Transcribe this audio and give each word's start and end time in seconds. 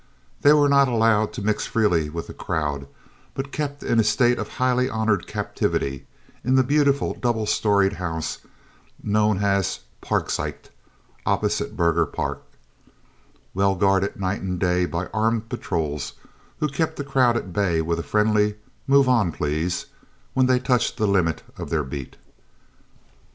They 0.41 0.51
were 0.51 0.67
not 0.67 0.87
allowed 0.87 1.31
to 1.33 1.43
mix 1.43 1.67
freely 1.67 2.09
with 2.09 2.25
the 2.25 2.33
crowd, 2.33 2.87
but 3.35 3.51
kept 3.51 3.83
in 3.83 3.99
a 3.99 4.03
state 4.03 4.39
of 4.39 4.47
highly 4.57 4.89
honoured 4.89 5.27
captivity 5.27 6.07
in 6.43 6.55
the 6.55 6.63
beautiful 6.63 7.13
double 7.13 7.45
storied 7.45 7.93
house 7.93 8.39
known 9.03 9.43
as 9.43 9.81
"Parkzicht," 10.01 10.71
opposite 11.23 11.77
Burghers 11.77 12.09
Park, 12.13 12.41
well 13.53 13.75
guarded 13.75 14.19
night 14.19 14.41
and 14.41 14.57
day 14.59 14.87
by 14.87 15.05
armed 15.13 15.49
patrols, 15.49 16.13
who 16.59 16.67
kept 16.67 16.95
the 16.95 17.03
crowd 17.03 17.37
at 17.37 17.53
bay 17.53 17.79
with 17.79 17.99
a 17.99 18.01
friendly 18.01 18.55
"Move 18.87 19.07
on, 19.07 19.31
please," 19.31 19.85
when 20.33 20.47
they 20.47 20.57
touched 20.57 20.97
the 20.97 21.05
limit 21.05 21.43
of 21.57 21.69
their 21.69 21.83
beat. 21.83 22.17